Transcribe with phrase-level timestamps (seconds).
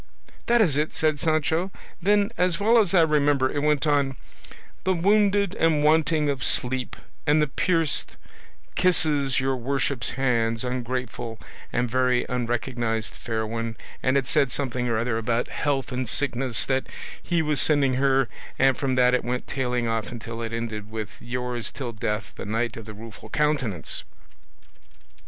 [0.47, 1.69] '""That is it," said Sancho;
[2.01, 4.15] "then, as well as I remember, it went on,
[4.83, 6.95] 'The wounded, and wanting of sleep,
[7.27, 8.17] and the pierced,
[8.73, 11.39] kisses your worship's hands, ungrateful
[11.71, 16.65] and very unrecognised fair one; and it said something or other about health and sickness
[16.65, 16.87] that
[17.21, 18.27] he was sending her;
[18.57, 22.45] and from that it went tailing off until it ended with 'Yours till death, the
[22.47, 24.03] Knight of the Rueful Countenance."